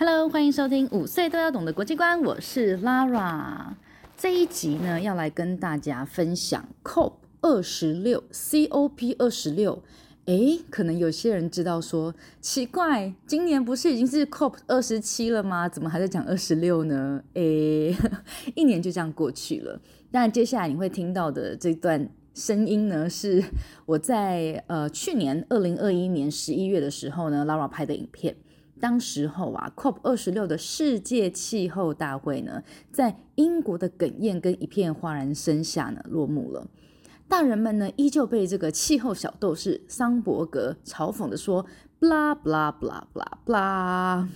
[0.00, 3.74] Hello，欢迎收听五岁都要懂的国际观，我是 Lara。
[4.16, 9.82] 这一集呢，要来跟大家分享 COP 二十六，COP 二十六。
[10.26, 15.68] 诶，可能有些人知道说，奇怪，今年不是已经是 COP 二十七了吗？
[15.68, 17.20] 怎么还在讲二十六呢？
[17.34, 17.92] 诶，
[18.54, 19.80] 一年就这样过去了。
[20.12, 23.42] 但接下来你会听到的这段声音呢，是
[23.84, 28.36] 我在呃去年二零二一年十一月的时候呢，Lara 拍的影片。
[28.80, 36.66] 当时候啊，COP 二十六的世界气候大会呢，在英国的哽咽跟一片哗然声下呢落幕了。
[37.28, 41.66] 大人们呢，依旧被这个气候小斗士桑伯格嘲讽的说
[42.00, 44.26] ：“blah blah blah blah blah。”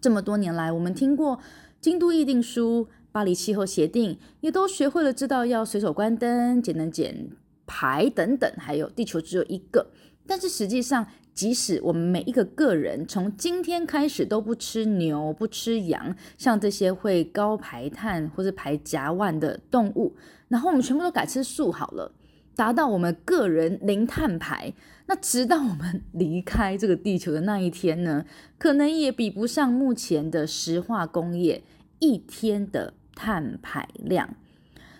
[0.00, 1.40] 这么多年来，我们听过
[1.80, 7.30] 京都议定书、巴黎气候协定，也都学会了知道要随手关灯、节能减
[7.66, 9.90] 排等等，还有地球只有一个。
[10.30, 20.14] 但是实际上，即使我们每一个个人从今天开始都不吃牛、不吃羊，像这些会高排碳或是排甲烷的动物，
[20.46, 22.12] 然后我们全部都改吃素好了，
[22.54, 24.72] 达到我们个人零碳排，
[25.06, 28.24] 那直到我们离开这个地球的那一天呢，
[28.56, 31.64] 可能也比不上目前的石化工业
[31.98, 34.36] 一天的碳排量。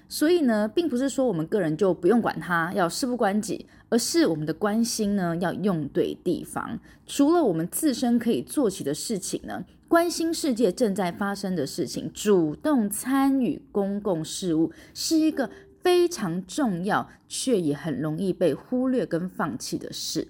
[0.08, 6.80] 所以呢，并不是说我们个人就不用管它，要事不关己，而是我们的关心呢要用对地方。
[7.06, 15.50] 除了我们自身可以做起的事情呢，关心世界正在发生的事情，主动参与公共事务，是一个
[15.82, 20.28] 非常重要却也很容易被忽略跟放弃的事。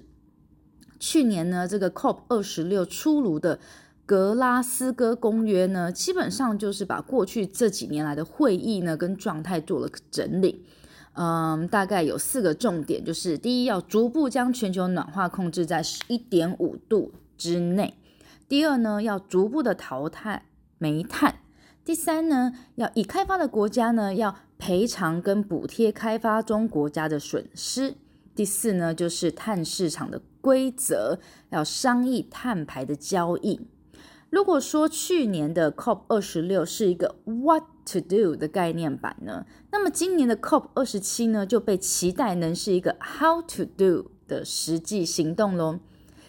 [0.98, 3.60] 去年呢，这个 COP 二十六出炉的。
[4.06, 10.64] 格拉斯哥公约呢，基本上就是把过去这几年来的会议呢跟状态做了整理。
[11.22, 17.92] 嗯，大概有四个重点，就是第一，要逐步将全球暖化控制在十一点五度之内；
[18.48, 20.46] 第二呢，要逐步的淘汰
[20.78, 21.34] 煤炭；
[21.84, 27.96] 第三呢，要已开发的国家呢要赔偿跟补贴开发中国家的损失；
[28.34, 31.18] 第四呢，就是碳市场的规则，
[31.50, 33.60] 要商议碳排的交易。
[34.30, 45.80] 如果说去年的 COP 二十六是一个 What to do 的概念版呢，那么今年的 COP 二十七呢就被期待能是一个 How to do 的实际行动喽。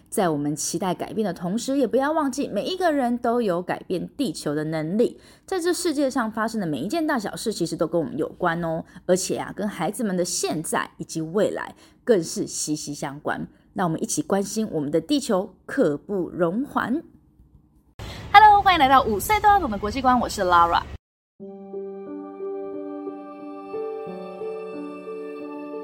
[0.10, 5.18] 在我们期待改变的同时，也不要忘记每一个人都有改变地球的能力。
[5.46, 13.48] 在这世界上发生的每一件大小事，其实都跟我们有关哦，而且啊，跟孩子们的现在以及未来更是息息相关。
[13.74, 17.04] 那我们一起关心我们的地球，刻不容缓。
[18.34, 20.82] Hello，欢迎来到五岁都要懂的国际观，我是 Lara。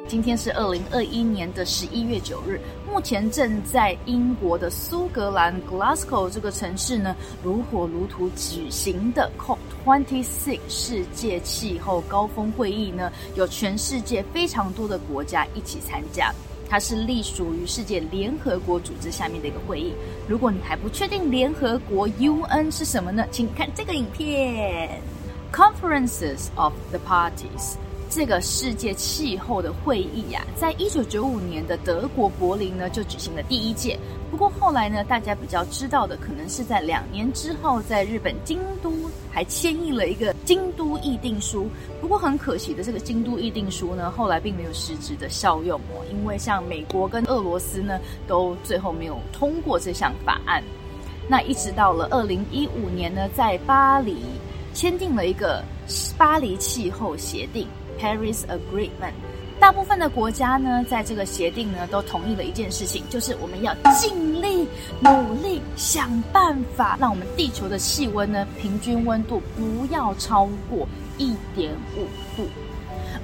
[0.08, 7.14] 今天是二零二一年的十一月九日，目前正在英国的苏格兰 Glasgow 这个城市呢，
[7.44, 16.34] 如火如荼举行的 COP26 世界气候高峰会议呢，有全世界非常多的国家一起参加。
[16.70, 19.94] 它是隶属于世界联合国组织下面的一个会议。
[20.28, 23.26] 如果你还不确定联合国 UN 是什么呢？
[23.32, 25.02] 请看这个影片
[25.54, 27.76] ：Conferences of the Parties。
[28.10, 34.00] 这个世界气候的会议呀、啊，在一九九五年的德国柏林呢就举行了第一届。
[34.32, 38.94] 不过后来呢，大家比较知道的，可能是在两年之后，在日本京都
[39.38, 41.70] 还签订了一个京都议定书。
[42.02, 50.64] 不过很可惜的，这个京都议定书呢，后来并没有实质的效用哦，因为像美国跟俄罗斯呢，都最后没有通过这项法案。
[51.28, 54.24] 那一直到了二零一五年呢，在巴黎
[54.74, 55.64] 签订了一个
[56.18, 57.68] 巴黎气候协定。
[58.00, 59.14] Paris Agreement，
[59.60, 64.68] 大部分的国家呢，在这个协定呢，都同意了一件事情，就是我们要尽力
[65.00, 70.88] 努力想办法，让我们地球的气温呢，平均温度不要超过
[71.18, 72.48] 一点五度。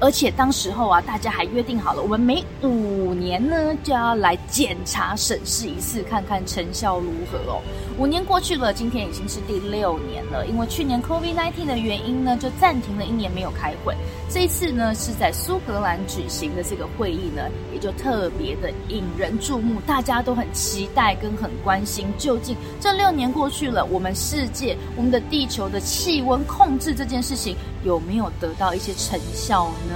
[0.03, 7.61] 而且当时候啊，大家还约定好了，我们每五年呢就要来检查审视一次，看看成效如何哦。
[7.97, 10.45] 五年过去了，今天已经是第六年了。
[10.45, 13.95] 因为去年 COVID-19 的原因呢，就暂停了一年没有开会。
[14.29, 29.95] 这一次呢，是在苏格兰举行的这个会议呢，也就特别的引人注目，大家都很期待跟很关心，究竟这六年过去了，我们世界、我们的地球的气温控制这件事情有没有得到一些成效呢？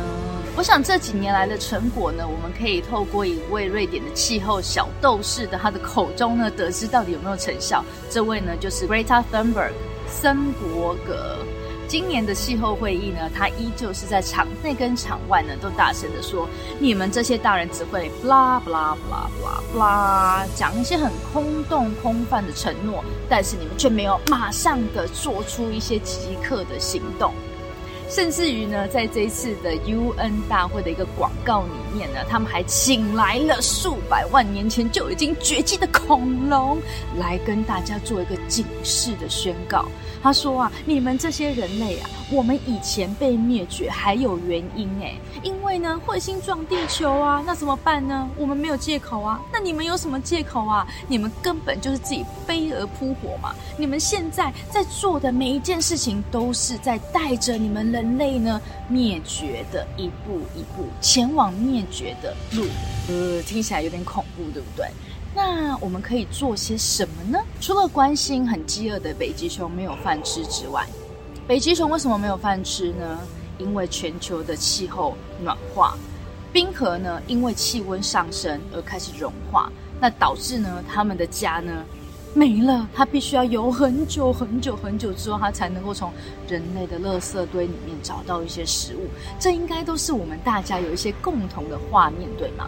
[0.56, 7.86] 我想这几年来的成果呢，我们可以透过一位瑞典的气候小斗士的他的口中呢，得知到底有没有成效。
[8.10, 9.72] 这位呢，就是 Greta Thunberg
[10.08, 11.38] 森伯格。
[11.88, 16.50] 今年的气候会议呢，他依旧是在场内跟场外呢，都大声的说
[16.82, 27.32] ：“你们这些大人只会 blah blah blah blah blah，讲一些很空洞空泛的承诺，但是你们却没有马上的做出一些即刻的行动。
[28.10, 36.78] 甚至于呢，在这一次的 UN 大会的一个广告里面呢，他们还请来了数百万年前就已经绝迹的恐龙，
[37.18, 39.86] 来跟大家做一个警示的宣告。
[40.24, 48.28] 他说啊，你们这些人类啊，我们以前被灭绝还有原因诶，因为呢，彗星撞地球啊，那怎么办呢？
[48.36, 50.88] 我们没有借口啊，那你们有什么借口啊？
[51.08, 53.54] 你们根本就是自己飞蛾扑火嘛！
[53.78, 62.64] 你们现在在做的每一件事情，都是在带着你们人类呢灭绝的一步一步前往灭绝的路。
[63.10, 64.88] 呃，听起来有点恐怖，对不对？
[65.34, 67.44] 那我们可以做些什么呢？
[67.60, 70.86] 除了关心很饥饿的北极熊没有饭吃之外，
[71.48, 73.20] 北极熊为什么没有饭吃呢？
[73.58, 75.98] 因为全球的气候暖化，
[76.54, 81.84] 冰河呢因为气温上升而开始融化，那导致呢他们的家呢
[82.34, 86.12] 没了，它必须要游很久很久很久之后，它才能够从
[86.48, 89.08] 人类的垃圾堆里面找到一些食物。
[89.40, 92.68] 这应该都是我们大家有一些共同的画面，对吗？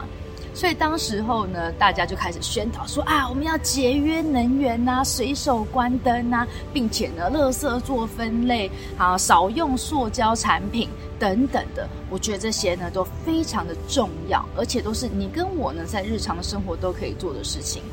[0.56, 10.90] 所以当时候呢，大家就开始宣导说啊，我们要节约能源呐，随手关灯呐，并且呢，垃圾做分类，啊，少用塑胶产品
[11.20, 11.88] 等等的。
[12.10, 17.84] 我觉得这些呢都非常的重要，而且都是你跟我呢在日常生活都可以做的事情。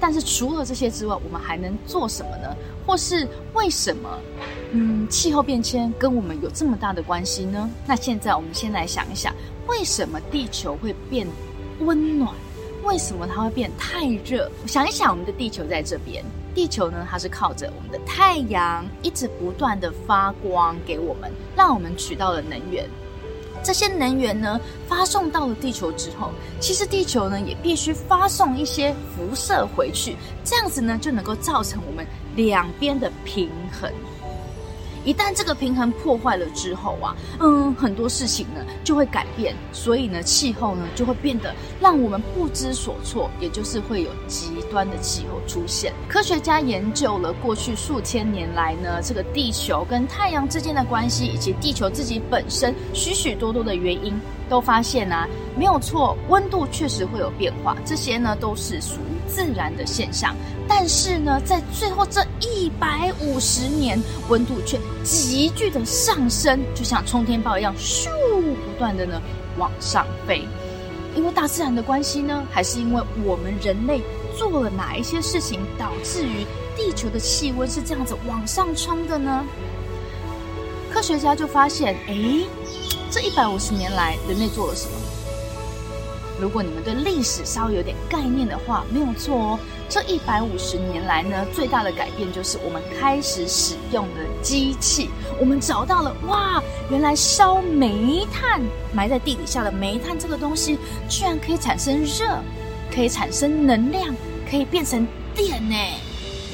[0.00, 2.54] 但是除了这些之外，我们还能做什么呢？
[2.86, 4.18] 或是为什么，
[4.72, 7.70] 嗯，气候变迁跟我们有这么大的关系呢？
[7.86, 9.34] 那现在我们先来想一想，
[9.66, 11.26] 为什么地球会变
[11.80, 12.30] 温暖，
[12.82, 14.50] 为什么它会变太热？
[14.66, 16.22] 想一想，我们的地球在这边，
[16.54, 22.86] 地球呢，它是靠着我们的太阳一直不断的发光给我们，让我们取到了能源。
[23.64, 26.30] 这些能源呢，发送到了地球之后，
[26.60, 32.06] 其实地球呢也必须发送一些辐射回去，这样子呢就能够造成我们
[32.36, 33.90] 两边的平衡。
[35.04, 45.92] 一旦这个平衡破坏了之后啊，嗯，很多事情呢就会改变，所以呢，气候呢就会变得让我们不知所措，也就是会有极端的气候出现。
[46.08, 54.18] 科学家研究了过去数千年来呢，这个地球跟太阳之间的关系，以及地球自己本身许许多多的原因，
[54.48, 60.34] 都发现啊，没有错，温度确实会有变化，这些呢都是属于自然的现象。
[60.66, 68.08] 但是呢，在最后这一百五十年，温度却急剧的上升，就像冲天炮一样，咻，
[68.40, 69.20] 不断的呢
[69.58, 70.46] 往上飞。
[71.14, 74.02] 因为大自然的关系呢，还是因为我们人类
[74.36, 76.44] 做了哪一些事情，导致于
[76.76, 79.44] 地球的气温是这样子往上冲的呢？
[80.92, 82.46] 科学家就发现，诶，
[83.10, 84.96] 这一百五十年来，人类做了什么？
[86.44, 89.58] 如果你们对历史稍微有点概念的话，没有错哦。
[89.88, 95.08] 这一百五十年来呢，最大的改变就是我们开始使用了机器。
[95.40, 98.60] 我们找到了，哇，原来烧煤炭
[98.92, 102.38] 埋在地底下的煤炭这个东西，居然可以产生热，
[102.94, 104.14] 可以产生能量，
[104.46, 105.74] 可以变成电呢！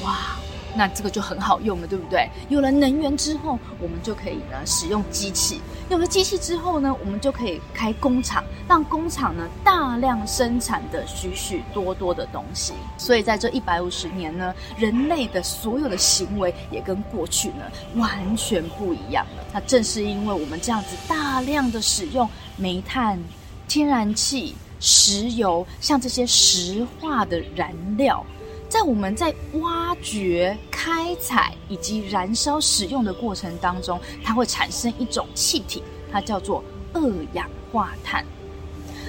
[0.05, 0.37] 哇！
[0.73, 2.29] 那这个就很好用了，对不对？
[2.47, 5.59] 有了能源之后，我们就可以呢使用机器。
[5.91, 12.71] 有了机器之后呢，我们就可以开工厂，让工厂呢大量生产的许许多多的东西。
[12.97, 17.65] 所以在这一百五十年呢，人类的所有的行为也跟过去呢
[17.97, 19.43] 完全不一样了。
[19.51, 23.21] 那正是因为我们这样子大量的使用煤炭、
[23.67, 28.25] 天然气、石油，像这些石化的燃料。
[28.71, 36.63] 在我们在挖掘、开采以及燃烧使用的过程当中，它会产生一种气体，它叫做
[36.93, 37.01] 二
[37.33, 38.25] 氧化碳。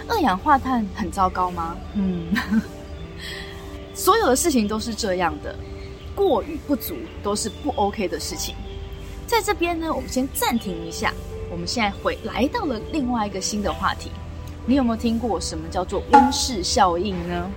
[0.08, 1.76] 二氧化碳很糟糕吗？
[1.94, 2.34] 嗯，
[3.94, 5.54] 所有的事情都是这样的，
[6.12, 8.56] 过与不足都是不 OK 的事情。
[9.28, 11.14] 在这边呢，我们先暂停一下，
[11.52, 14.10] 我们现在回来到了另外一个新的话题。
[14.66, 17.48] 你有没有听过什么叫做温室效应呢？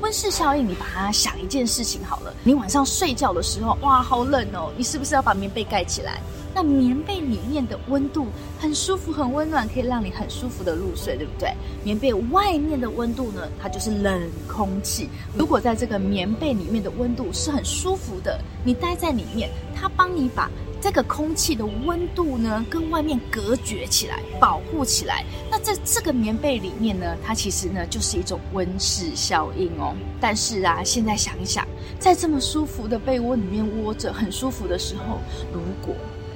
[0.00, 2.32] 温室效应，你把它想一件事情好了。
[2.44, 4.72] 你晚上睡觉的时候，哇，好冷哦！
[4.76, 6.20] 你是不是要把棉被盖起来？
[6.54, 8.26] 那棉被里面的温度
[8.58, 11.52] 很舒服、很温暖，可以让你很舒服的入睡，对不对？
[11.84, 15.08] 棉被外面的温度呢，它就是冷空气。
[15.36, 20.50] 如果在这个棉被里面的温度是很舒服的，你待在里面，它帮你把。
[20.80, 25.24] 这个空气的温度呢，跟外面隔绝起来，保护起来。
[25.50, 29.94] 那在这个棉被里面呢，它其实呢就是一种温室效应哦。
[30.20, 31.66] 但是啊，现在想一想，
[31.98, 35.18] 在这么舒服的被窝里面窝着，很舒服的时候，
[35.52, 35.94] 如果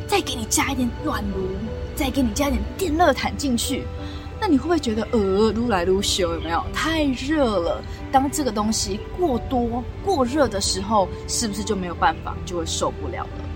[0.08, 1.48] 再给你加一点暖炉，
[1.94, 3.84] 再给你加一点电热毯进去，
[4.40, 6.62] 那你会不会觉得呃，撸来撸去有没有？
[6.74, 7.80] 太热了。
[8.10, 13.51] 当这个东西过多、过热的时候，是不是就没有办法，就会受不了了？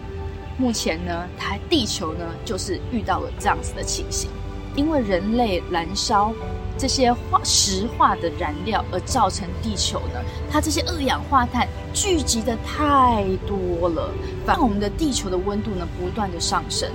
[0.59, 4.31] 目前呢，台地球呢，就是遇到了这样子的情形，
[4.75, 6.33] 因为人类燃烧
[6.79, 14.11] 这些化石化的燃料，而造成地球呢，它这些二氧化碳聚集的太多了，
[14.47, 16.91] 让我们的地球的温度呢，不断的上升。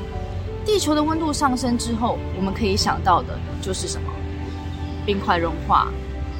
[0.65, 4.11] 地球的温度上升之后，我们可以想到的就是什么？
[5.05, 5.87] 冰块融化，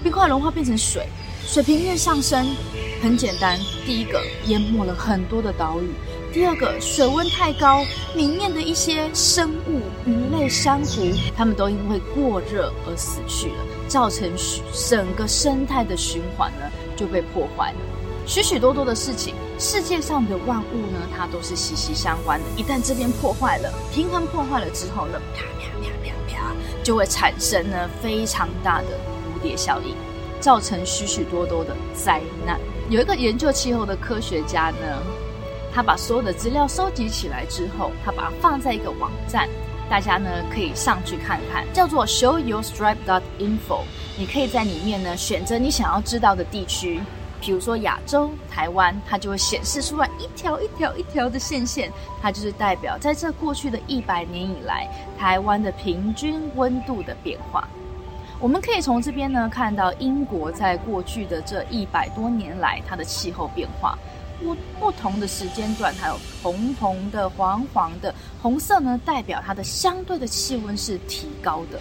[0.04, 1.08] 冰块融化变成水，
[1.46, 2.48] 水平面上升。
[3.02, 5.88] 很简单，第一个淹没了很多的岛屿；
[6.34, 7.84] 第二个，水温太高，
[8.16, 14.32] 里面的一些生物、鱼类、珊瑚，它们都因为过热而死去了，造成
[14.90, 17.78] 整个生态的循环呢就被破坏了。
[18.26, 22.46] 许许多多的事情，世界上的万物呢，它都是息息相关的。
[22.56, 29.94] 一旦这边破坏了，平衡破坏了之后呢，啪啪啪啪啪，就会产生呢非常大的蝴蝶效应，
[30.40, 32.58] 造成许许多多的灾难。
[32.90, 35.02] 有一个研究气候的科学家呢，
[35.74, 39.48] 他把所有的资料收集起来之后，他把它放在一个网站，
[39.90, 43.82] 大家呢可以上去看看，叫做 ShowYourStripe.info。
[44.18, 47.02] 你可以在里面呢选择你想要知道的地区。
[47.44, 54.88] 比如说亚洲台湾，它就会显示出来一条一条一条的线线，它就是代表在这过去的一百年以来，
[55.18, 57.68] 台湾的平均温度的变化。
[58.40, 63.98] 我们可以从这边呢看到英国在过去的这一百多年来它的气候变化，
[64.44, 71.80] 不不同的时间段，还有红红的、黄黄的，红色呢代表它的相对的气温是提高的。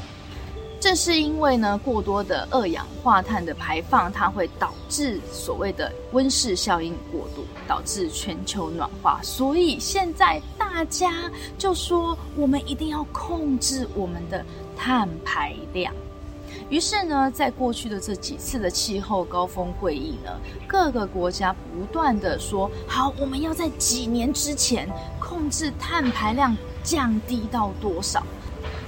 [0.79, 9.21] 正是因为呢，过多的二氧化碳的排放，它会导致所谓的温室效应过度，导致全球暖化。
[9.23, 14.43] 所以现在大家就说，我们一定要控制我们的
[14.75, 15.93] 碳排量。
[16.71, 20.31] 于是呢，在过去的这几次的气候高峰会议呢，
[20.69, 28.23] 各个国家不断的说，好，我们要在几年之前控制碳排量降低到多少。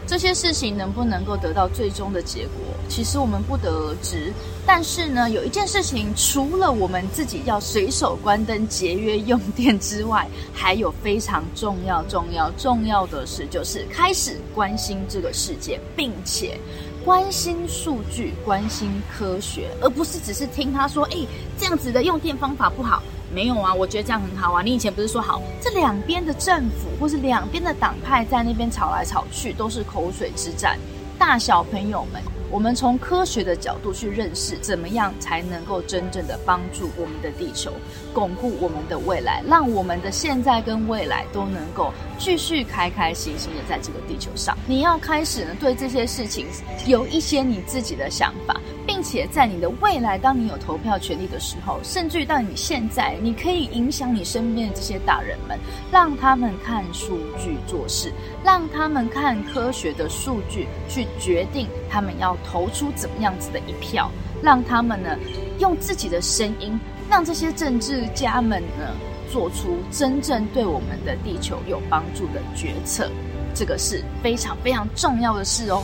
[0.05, 2.57] 这些事情能不能够得到最终的结果，
[2.89, 4.33] 其实我们不得而知。
[4.67, 16.59] 但是呢，有一件事情，除了我们自己要随手关灯节约用电之外，还有非常重要、重要、重要的事，就是开始关心这个世界，并且
[17.05, 21.27] 关心数据、关心科学，而不是只是听他说：“诶，
[21.59, 23.03] 这样子的用电方法不好。”
[23.35, 24.63] 没有啊，我觉得这样很好啊。
[24.63, 30.79] 你以前不是说好，这两边的政府或是两边的党派在那边吵来吵去，都是口水之战。
[31.19, 37.73] 大小朋友们，我们从科学的角度去认识，怎么样才能够真正的帮助我们的地球，
[38.13, 44.55] 巩固我们的未来，让我们的现在跟未来都能够继续开开心心的在这个地球上。
[44.67, 46.47] 你要开始呢，对这些事情
[46.87, 48.61] 有一些你自己的想法。
[48.87, 55.59] 并且在你的未来，当你有投票权利的时候，甚至于到你现在，你可以影响你身边的这些大人们，
[55.91, 58.13] 让他们看数据做事，
[58.45, 64.11] 让他们看科学的数据去决定他们要投出怎么样子的一票，
[64.43, 65.17] 让他们呢
[65.59, 68.95] 用自己的声音，让这些政治家们呢
[69.31, 73.11] 做出真正对我们的地球有帮助的决策，
[73.55, 75.83] 这个是非常非常重要的事哦。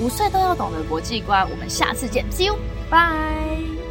[0.00, 3.83] 五岁都要懂的国际观，我们下次见，See you，bye。